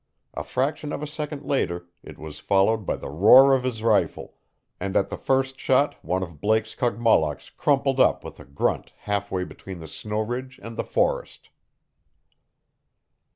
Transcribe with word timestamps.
A 0.33 0.43
fraction 0.43 0.91
of 0.93 1.03
a 1.03 1.05
second 1.05 1.43
later 1.45 1.87
it 2.01 2.17
was 2.17 2.39
followed 2.39 2.87
by 2.87 2.95
the 2.95 3.11
roar 3.11 3.53
of 3.53 3.63
his 3.63 3.83
rifle, 3.83 4.33
and 4.79 4.97
at 4.97 5.09
the 5.09 5.15
first 5.15 5.59
shot 5.59 6.03
one 6.03 6.23
of 6.23 6.41
Blake's 6.41 6.73
Kogmollocks 6.73 7.51
crumpled 7.55 7.99
up 7.99 8.23
with 8.23 8.39
a 8.39 8.45
grunt 8.45 8.93
half 9.01 9.29
way 9.29 9.43
between 9.43 9.77
the 9.79 9.87
snow 9.87 10.21
ridge 10.21 10.59
and 10.63 10.75
the 10.75 10.83
forest. 10.83 11.51